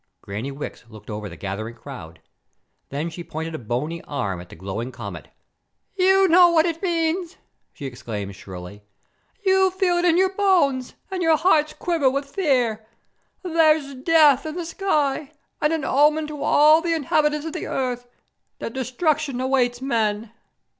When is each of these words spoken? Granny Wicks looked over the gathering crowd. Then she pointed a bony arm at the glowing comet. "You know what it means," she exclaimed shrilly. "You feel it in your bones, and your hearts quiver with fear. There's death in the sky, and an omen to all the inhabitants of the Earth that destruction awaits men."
Granny 0.23 0.49
Wicks 0.51 0.83
looked 0.89 1.11
over 1.11 1.29
the 1.29 1.35
gathering 1.35 1.75
crowd. 1.75 2.21
Then 2.89 3.11
she 3.11 3.23
pointed 3.23 3.53
a 3.53 3.59
bony 3.59 4.01
arm 4.05 4.41
at 4.41 4.49
the 4.49 4.55
glowing 4.55 4.91
comet. 4.91 5.27
"You 5.95 6.27
know 6.27 6.49
what 6.49 6.65
it 6.65 6.81
means," 6.81 7.37
she 7.71 7.85
exclaimed 7.85 8.35
shrilly. 8.35 8.81
"You 9.45 9.69
feel 9.69 9.97
it 9.97 10.05
in 10.05 10.17
your 10.17 10.33
bones, 10.33 10.95
and 11.11 11.21
your 11.21 11.37
hearts 11.37 11.73
quiver 11.73 12.09
with 12.09 12.25
fear. 12.33 12.87
There's 13.43 13.93
death 13.93 14.47
in 14.47 14.55
the 14.55 14.65
sky, 14.65 15.33
and 15.61 15.71
an 15.71 15.85
omen 15.85 16.25
to 16.29 16.41
all 16.41 16.81
the 16.81 16.95
inhabitants 16.95 17.45
of 17.45 17.53
the 17.53 17.67
Earth 17.67 18.07
that 18.57 18.73
destruction 18.73 19.39
awaits 19.39 19.83
men." 19.83 20.31